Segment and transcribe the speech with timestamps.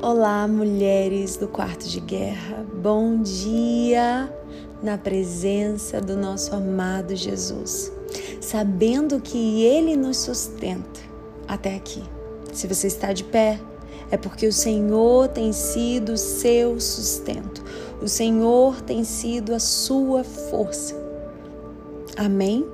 [0.00, 2.64] Olá, mulheres do quarto de guerra.
[2.80, 4.32] Bom dia
[4.80, 7.90] na presença do nosso amado Jesus,
[8.40, 11.00] sabendo que ele nos sustenta
[11.48, 12.00] até aqui.
[12.52, 13.58] Se você está de pé,
[14.08, 17.64] é porque o Senhor tem sido o seu sustento.
[18.00, 20.94] O Senhor tem sido a sua força.
[22.16, 22.64] Amém?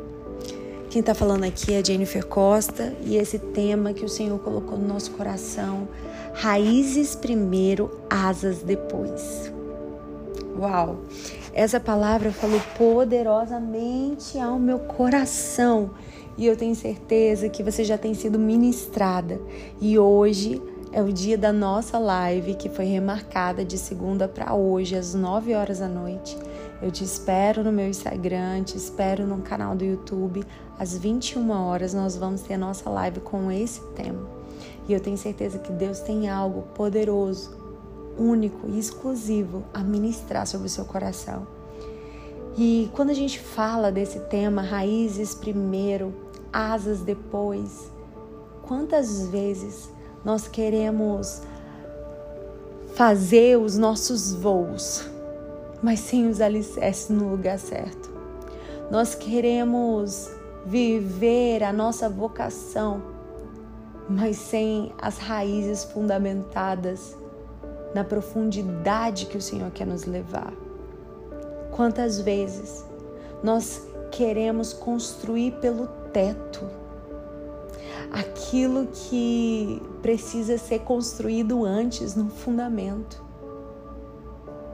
[0.94, 4.86] Quem está falando aqui é Jennifer Costa e esse tema que o Senhor colocou no
[4.86, 5.88] nosso coração
[6.34, 9.52] raízes primeiro, asas depois.
[10.56, 11.00] Uau!
[11.52, 15.90] Essa palavra falou poderosamente ao meu coração
[16.38, 19.40] e eu tenho certeza que você já tem sido ministrada.
[19.80, 24.94] E hoje é o dia da nossa live que foi remarcada de segunda para hoje,
[24.94, 26.38] às 9 horas da noite.
[26.84, 30.44] Eu te espero no meu Instagram, te espero no canal do YouTube.
[30.78, 34.28] Às 21 horas nós vamos ter a nossa live com esse tema.
[34.86, 37.56] E eu tenho certeza que Deus tem algo poderoso,
[38.18, 41.46] único e exclusivo a ministrar sobre o seu coração.
[42.54, 46.14] E quando a gente fala desse tema, raízes primeiro,
[46.52, 47.90] asas depois,
[48.60, 49.88] quantas vezes
[50.22, 51.40] nós queremos
[52.94, 55.13] fazer os nossos voos,
[55.84, 58.10] mas sem os alicerces no lugar certo.
[58.90, 60.30] Nós queremos
[60.64, 63.02] viver a nossa vocação,
[64.08, 67.14] mas sem as raízes fundamentadas
[67.94, 70.54] na profundidade que o Senhor quer nos levar.
[71.70, 72.82] Quantas vezes
[73.42, 76.66] nós queremos construir pelo teto
[78.10, 83.22] aquilo que precisa ser construído antes no fundamento.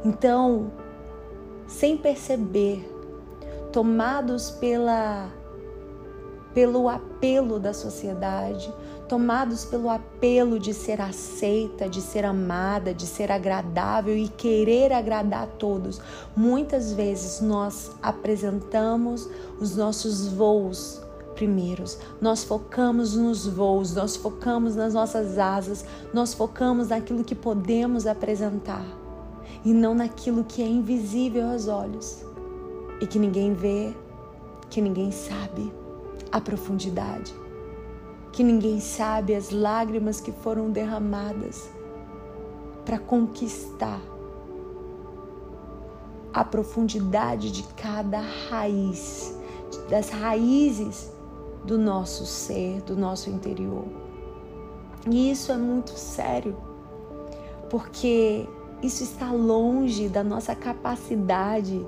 [0.05, 0.71] Então,
[1.71, 2.85] sem perceber,
[3.73, 5.31] tomados pela
[6.53, 8.75] pelo apelo da sociedade,
[9.09, 15.45] tomados pelo apelo de ser aceita, de ser amada, de ser agradável e querer agradar
[15.45, 16.01] a todos.
[16.37, 21.01] Muitas vezes nós apresentamos os nossos voos
[21.37, 21.99] primeiros.
[22.21, 29.00] Nós focamos nos voos, nós focamos nas nossas asas, nós focamos naquilo que podemos apresentar
[29.65, 32.25] e não naquilo que é invisível aos olhos
[33.01, 33.95] e que ninguém vê,
[34.69, 35.73] que ninguém sabe
[36.33, 37.35] a profundidade
[38.33, 41.69] que ninguém sabe as lágrimas que foram derramadas
[42.85, 44.01] para conquistar
[46.33, 49.37] a profundidade de cada raiz,
[49.89, 51.13] das raízes
[51.65, 53.85] do nosso ser, do nosso interior.
[55.11, 56.57] E isso é muito sério,
[57.69, 58.49] porque
[58.83, 61.85] isso está longe da nossa capacidade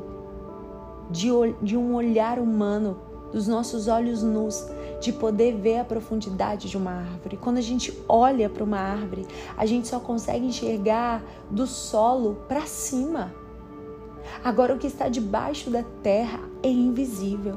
[1.11, 1.29] de,
[1.63, 2.99] de um olhar humano,
[3.33, 4.67] dos nossos olhos nus,
[5.01, 7.39] de poder ver a profundidade de uma árvore.
[7.39, 9.27] Quando a gente olha para uma árvore,
[9.57, 13.35] a gente só consegue enxergar do solo para cima.
[14.45, 17.57] Agora, o que está debaixo da terra é invisível.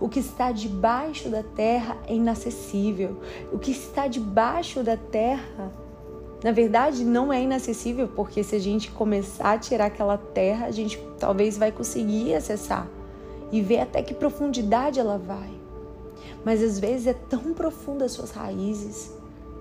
[0.00, 3.20] O que está debaixo da terra é inacessível.
[3.52, 5.72] O que está debaixo da terra,
[6.42, 10.70] na verdade, não é inacessível, porque se a gente começar a tirar aquela terra, a
[10.70, 12.88] gente talvez vai conseguir acessar
[13.52, 15.50] e ver até que profundidade ela vai.
[16.44, 19.12] Mas às vezes é tão profunda as suas raízes,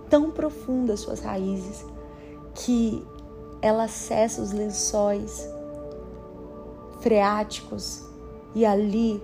[0.09, 1.85] tão profunda as suas raízes,
[2.55, 3.05] que
[3.61, 5.49] ela acessa os lençóis
[7.01, 8.03] freáticos
[8.55, 9.21] e ali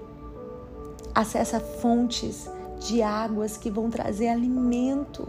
[1.14, 2.50] acessa fontes
[2.80, 5.28] de águas que vão trazer alimento,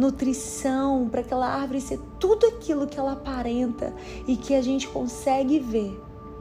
[0.00, 3.92] nutrição para aquela árvore ser tudo aquilo que ela aparenta
[4.26, 6.00] e que a gente consegue ver.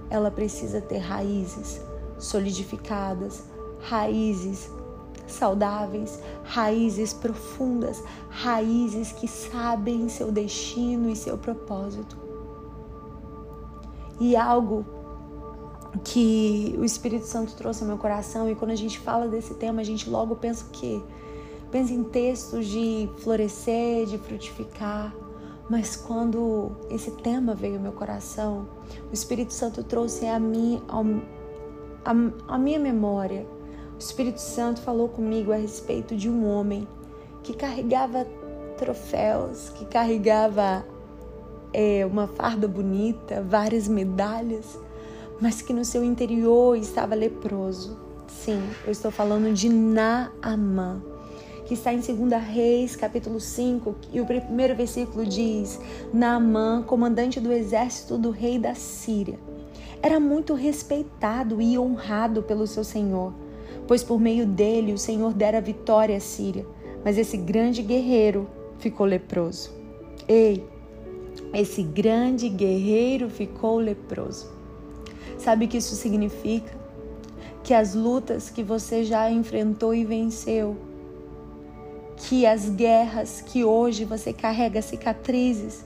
[0.10, 1.82] Ela precisa ter raízes
[2.18, 3.44] solidificadas,
[3.82, 4.72] raízes
[5.28, 12.18] saudáveis, raízes profundas, raízes que sabem seu destino e seu propósito.
[14.20, 14.86] E algo
[16.04, 19.82] que o Espírito Santo trouxe ao meu coração, e quando a gente fala desse tema,
[19.82, 21.02] a gente logo pensa o quê?
[21.72, 25.16] Pensa em textos de florescer, de frutificar.
[25.70, 28.68] Mas quando esse tema veio ao meu coração,
[29.10, 30.82] o Espírito Santo trouxe a mim,
[32.04, 32.12] a,
[32.48, 33.46] a, minha memória
[34.00, 36.88] o Espírito Santo falou comigo a respeito de um homem
[37.44, 38.26] que carregava
[38.78, 40.86] troféus, que carregava
[41.74, 44.80] é, uma farda bonita, várias medalhas,
[45.42, 48.00] mas que no seu interior estava leproso.
[48.26, 51.02] Sim, eu estou falando de Naamã,
[51.70, 55.80] que está em 2 Reis, capítulo 5, e o primeiro versículo diz:
[56.14, 59.40] Naamã, comandante do exército do rei da Síria,
[60.02, 63.34] era muito respeitado e honrado pelo seu senhor
[63.90, 66.64] pois por meio dele o Senhor dera vitória à Síria.
[67.04, 69.72] Mas esse grande guerreiro ficou leproso.
[70.28, 70.64] Ei,
[71.56, 74.48] esse grande guerreiro ficou leproso.
[75.40, 76.72] Sabe o que isso significa?
[77.64, 80.78] Que as lutas que você já enfrentou e venceu,
[82.20, 85.86] que as guerras que hoje você carrega cicatrizes,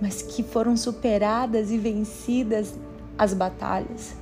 [0.00, 2.74] mas que foram superadas e vencidas
[3.16, 4.14] as batalhas.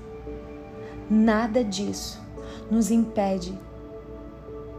[1.09, 2.21] Nada disso
[2.71, 3.59] nos impede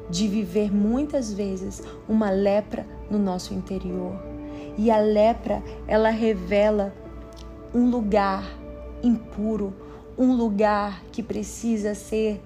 [0.09, 4.13] de viver muitas vezes uma lepra no nosso interior.
[4.77, 6.93] E a lepra, ela revela
[7.73, 8.43] um lugar
[9.01, 9.73] impuro,
[10.17, 12.41] um lugar que precisa ser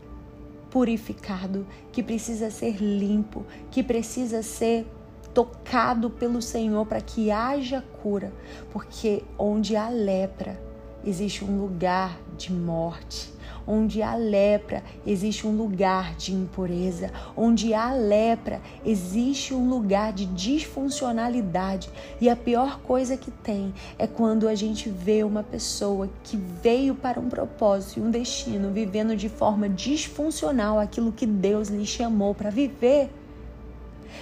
[0.76, 4.86] purificado, que precisa ser limpo, que precisa ser
[5.34, 8.34] tocado pelo Senhor para que haja cura,
[8.74, 10.60] porque onde há lepra
[11.06, 13.34] existe um lugar de morte.
[13.68, 17.12] Onde há lepra, existe um lugar de impureza.
[17.36, 21.90] Onde há lepra, existe um lugar de disfuncionalidade.
[22.22, 26.94] E a pior coisa que tem é quando a gente vê uma pessoa que veio
[26.94, 32.36] para um propósito e um destino vivendo de forma disfuncional aquilo que Deus lhe chamou
[32.36, 33.10] para viver.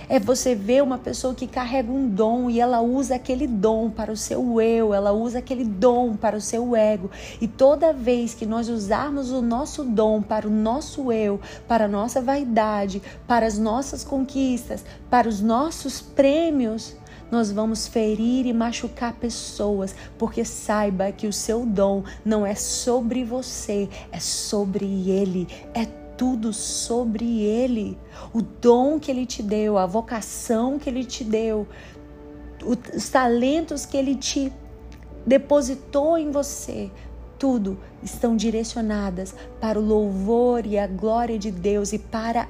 [0.10, 4.12] É você ver uma pessoa que carrega um dom e ela usa aquele dom para
[4.12, 7.10] o seu eu, ela usa aquele dom para o seu ego.
[7.40, 11.88] E toda vez que nós usarmos o nosso dom para o nosso eu, para a
[11.88, 16.96] nossa vaidade, para as nossas conquistas, para os nossos prêmios,
[17.34, 23.24] nós vamos ferir e machucar pessoas, porque saiba que o seu dom não é sobre
[23.24, 27.98] você, é sobre ele, é tudo sobre ele.
[28.34, 31.68] O dom que ele te deu, a vocação que ele te deu,
[32.66, 34.52] os talentos que ele te
[35.26, 36.92] depositou em você,
[37.38, 42.48] tudo estão direcionadas para o louvor e a glória de Deus e para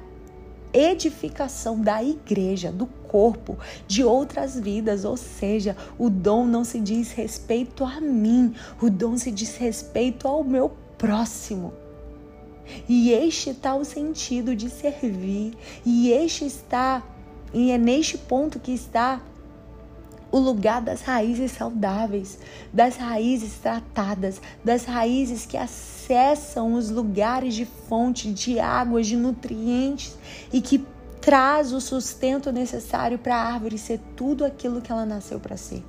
[0.74, 3.58] edificação da igreja, do corpo,
[3.88, 5.06] de outras vidas.
[5.06, 10.28] Ou seja, o dom não se diz respeito a mim, o dom se diz respeito
[10.28, 11.74] ao meu próximo.
[12.88, 15.56] E este está o sentido de servir.
[15.86, 17.04] E este está,
[17.54, 19.22] e é neste ponto que está
[20.32, 22.40] o lugar das raízes saudáveis,
[22.74, 30.18] das raízes tratadas, das raízes que acessam os lugares de fonte de água, de nutrientes
[30.52, 30.84] e que
[31.22, 35.84] traz o sustento necessário para a árvore ser tudo aquilo que ela nasceu para ser.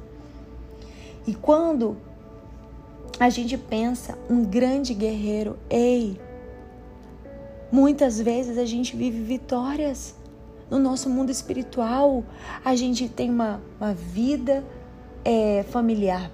[1.27, 1.97] E quando
[3.19, 6.21] a gente pensa um grande guerreiro, ei,
[7.75, 10.15] Muitas vezes a gente vive vitórias
[10.71, 12.23] no nosso mundo espiritual.
[12.65, 14.65] A gente tem uma, uma vida
[15.25, 16.31] é, familiar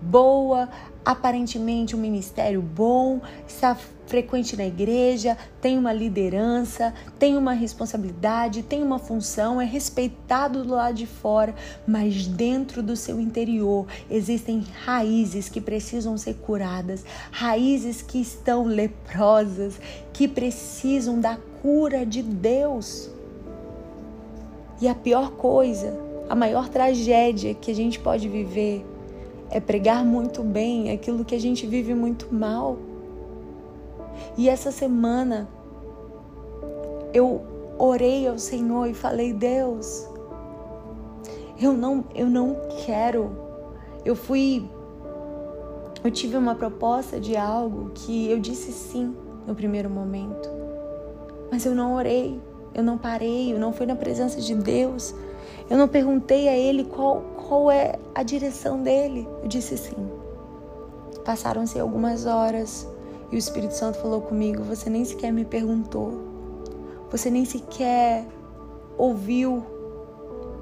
[0.00, 0.70] boa,
[1.04, 3.76] aparentemente um ministério bom, está
[4.10, 10.74] frequente na igreja, tem uma liderança, tem uma responsabilidade, tem uma função, é respeitado do
[10.74, 11.54] lado de fora,
[11.86, 19.80] mas dentro do seu interior existem raízes que precisam ser curadas, raízes que estão leprosas,
[20.12, 23.08] que precisam da cura de Deus.
[24.80, 25.96] E a pior coisa,
[26.28, 28.84] a maior tragédia que a gente pode viver
[29.50, 32.89] é pregar muito bem aquilo que a gente vive muito mal.
[34.36, 35.48] E essa semana
[37.12, 37.42] eu
[37.78, 40.08] orei ao Senhor e falei: Deus,
[41.60, 43.30] eu não, eu não quero.
[44.04, 44.68] Eu fui.
[46.02, 49.14] Eu tive uma proposta de algo que eu disse sim
[49.46, 50.48] no primeiro momento,
[51.52, 52.40] mas eu não orei,
[52.74, 55.14] eu não parei, eu não fui na presença de Deus.
[55.68, 59.28] Eu não perguntei a ele qual, qual é a direção dele.
[59.42, 60.10] Eu disse sim.
[61.24, 62.88] Passaram-se algumas horas
[63.30, 66.28] e o Espírito Santo falou comigo: Você nem sequer me perguntou.
[67.10, 68.26] Você nem sequer
[68.96, 69.64] ouviu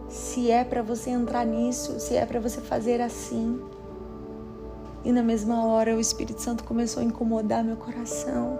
[0.08, 3.60] se é para você entrar nisso, se é para você fazer assim.
[5.04, 8.58] E na mesma hora o Espírito Santo começou a incomodar meu coração.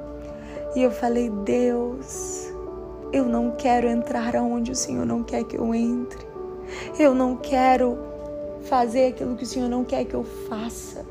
[0.75, 2.53] E eu falei: Deus,
[3.13, 6.27] eu não quero entrar aonde o Senhor não quer que eu entre.
[6.99, 7.99] Eu não quero
[8.63, 11.05] fazer aquilo que o Senhor não quer que eu faça.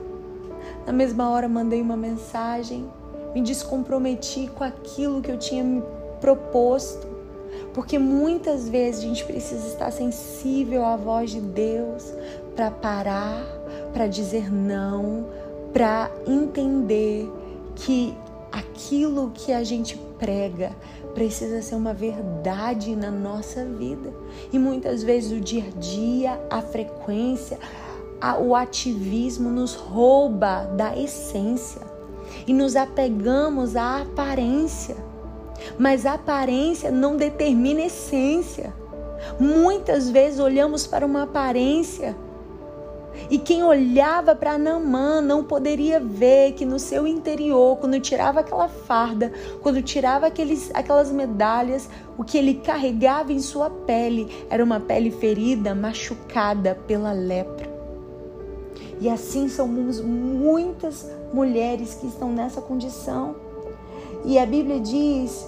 [0.88, 2.90] Na mesma hora mandei uma mensagem,
[3.36, 5.84] me descomprometi com aquilo que eu tinha me
[6.22, 7.06] proposto.
[7.74, 12.14] Porque muitas vezes a gente precisa estar sensível à voz de Deus
[12.56, 13.44] para parar,
[13.92, 15.26] para dizer não,
[15.74, 17.30] para entender
[17.76, 18.16] que
[18.50, 20.72] aquilo que a gente prega
[21.14, 24.14] precisa ser uma verdade na nossa vida.
[24.54, 27.60] E muitas vezes o dia a dia, a frequência,
[28.40, 31.82] o ativismo nos rouba da essência
[32.46, 34.96] e nos apegamos à aparência.
[35.78, 38.74] Mas a aparência não determina essência.
[39.40, 42.16] Muitas vezes olhamos para uma aparência
[43.30, 48.68] E quem olhava para Naamã não poderia ver que no seu interior, quando tirava aquela
[48.68, 54.80] farda, quando tirava aqueles, aquelas medalhas, o que ele carregava em sua pele era uma
[54.80, 57.77] pele ferida, machucada pela lepra.
[59.00, 63.36] E assim somos muitas mulheres que estão nessa condição.
[64.26, 65.48] E a Bíblia diz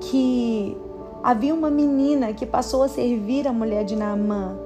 [0.00, 0.76] que
[1.22, 4.56] havia uma menina que passou a servir a mulher de Naamã.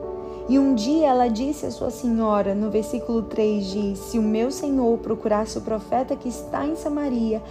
[0.48, 4.50] E um dia ela disse à sua senhora, no versículo 3 diz: Se o meu
[4.50, 7.42] senhor procurasse o profeta que está em Samaria,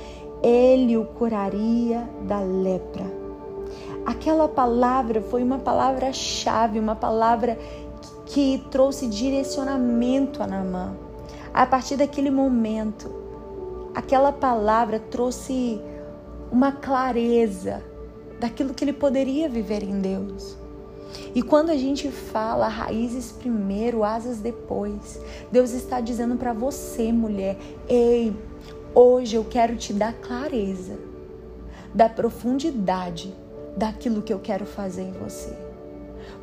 [0.43, 3.23] ele o curaria da lepra.
[4.05, 7.57] Aquela palavra foi uma palavra-chave, uma palavra
[8.33, 10.97] que trouxe direcionamento a Naamã.
[11.53, 13.13] A partir daquele momento,
[13.93, 15.79] aquela palavra trouxe
[16.51, 17.83] uma clareza
[18.39, 20.57] daquilo que ele poderia viver em Deus.
[21.35, 25.21] E quando a gente fala raízes primeiro, asas depois,
[25.51, 27.55] Deus está dizendo para você, mulher:
[27.87, 28.35] ei,
[28.95, 30.97] hoje eu quero te dar clareza
[31.93, 33.31] da profundidade
[33.77, 35.62] daquilo que eu quero fazer em você.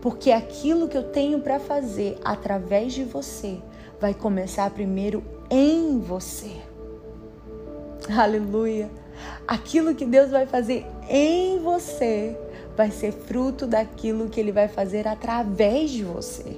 [0.00, 3.58] Porque aquilo que eu tenho para fazer através de você
[4.00, 6.56] vai começar primeiro em você.
[8.08, 8.90] Aleluia.
[9.46, 12.36] Aquilo que Deus vai fazer em você
[12.76, 16.56] vai ser fruto daquilo que ele vai fazer através de você.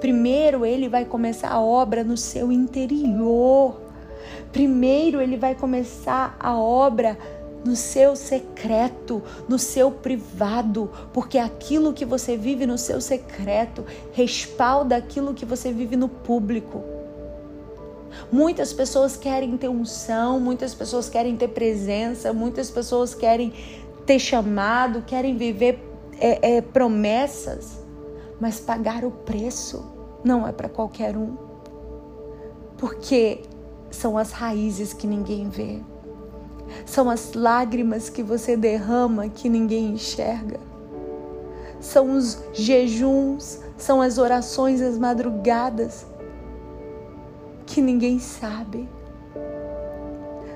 [0.00, 3.80] Primeiro, ele vai começar a obra no seu interior.
[4.52, 7.18] Primeiro, ele vai começar a obra
[7.64, 14.96] no seu secreto, no seu privado, porque aquilo que você vive no seu secreto respalda
[14.96, 16.82] aquilo que você vive no público.
[18.30, 23.52] Muitas pessoas querem ter unção, muitas pessoas querem ter presença, muitas pessoas querem
[24.06, 25.82] ter chamado, querem viver
[26.20, 27.82] é, é, promessas,
[28.40, 29.84] mas pagar o preço
[30.22, 31.36] não é para qualquer um,
[32.76, 33.42] porque
[33.90, 35.80] são as raízes que ninguém vê,
[36.86, 40.58] são as lágrimas que você derrama que ninguém enxerga,
[41.84, 46.06] são os jejuns, são as orações as madrugadas
[47.66, 48.88] que ninguém sabe.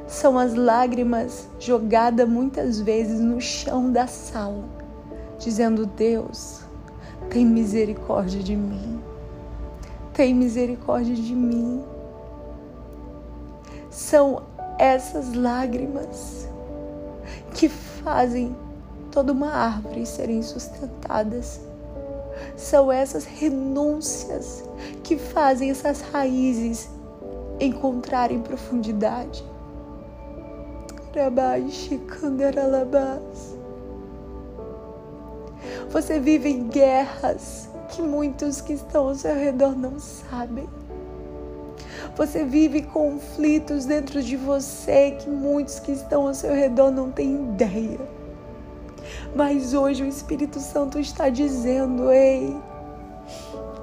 [0.06, 4.64] São as lágrimas jogadas muitas vezes no chão da sala,
[5.38, 6.62] dizendo: Deus,
[7.28, 8.98] tem misericórdia de mim,
[10.14, 11.84] tem misericórdia de mim.
[13.90, 14.44] São
[14.78, 16.48] essas lágrimas
[17.54, 18.56] que fazem
[19.10, 21.60] toda uma árvore serem sustentadas.
[22.56, 24.62] São essas renúncias
[25.02, 26.88] que fazem essas raízes
[27.58, 29.44] encontrarem profundidade.
[35.90, 40.68] Você vive em guerras que muitos que estão ao seu redor não sabem.
[42.18, 47.34] Você vive conflitos dentro de você que muitos que estão ao seu redor não têm
[47.34, 48.00] ideia.
[49.34, 52.54] Mas hoje o Espírito Santo está dizendo: Ei,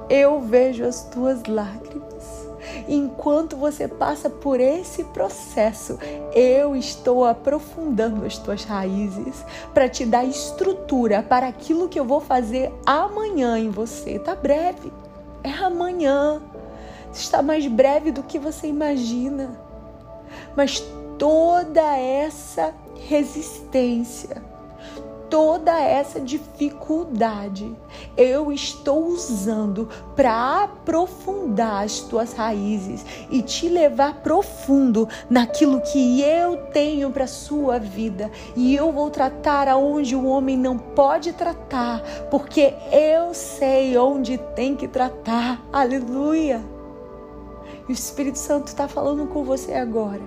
[0.09, 2.45] eu vejo as tuas lágrimas
[2.87, 5.97] enquanto você passa por esse processo,
[6.33, 12.19] eu estou aprofundando as tuas raízes para te dar estrutura para aquilo que eu vou
[12.19, 14.19] fazer amanhã em você.
[14.19, 14.91] Tá breve.
[15.43, 16.41] É amanhã.
[17.15, 19.59] Está mais breve do que você imagina.
[20.55, 20.83] Mas
[21.17, 22.73] toda essa
[23.07, 24.43] resistência
[25.29, 27.75] toda essa dificuldade
[28.15, 36.57] eu estou usando para aprofundar as tuas raízes e te levar profundo naquilo que eu
[36.71, 42.73] tenho para sua vida e eu vou tratar aonde o homem não pode tratar, porque
[42.91, 45.61] eu sei onde tem que tratar.
[45.71, 46.74] Aleluia.
[47.87, 50.21] E o Espírito Santo está falando com você agora.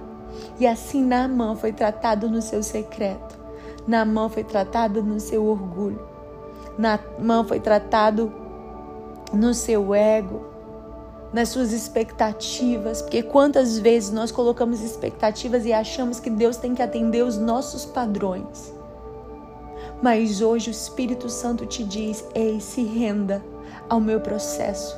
[0.58, 3.38] E assim Naamã foi tratado no seu secreto.
[3.86, 6.00] Naamã foi tratado no seu orgulho.
[6.76, 8.32] Naamã foi tratado
[9.32, 10.46] no seu ego,
[11.32, 16.82] nas suas expectativas, porque quantas vezes nós colocamos expectativas e achamos que Deus tem que
[16.82, 18.72] atender os nossos padrões.
[20.00, 23.42] Mas hoje o Espírito Santo te diz: ei, se renda
[23.88, 24.96] ao meu processo,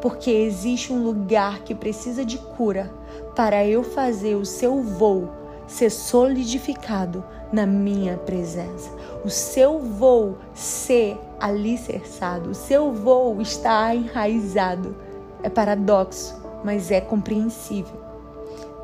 [0.00, 2.90] porque existe um lugar que precisa de cura
[3.34, 5.28] para eu fazer o seu voo
[5.66, 8.90] ser solidificado na minha presença.
[9.24, 14.96] O seu voo ser alicerçado, o seu voo está enraizado.
[15.42, 18.00] É paradoxo, mas é compreensível.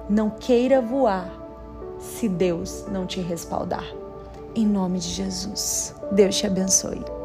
[0.09, 1.33] Não queira voar
[1.99, 3.85] se Deus não te respaldar.
[4.55, 5.95] Em nome de Jesus.
[6.13, 7.22] Deus te abençoe.